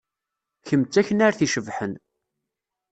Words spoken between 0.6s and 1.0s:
Kemm d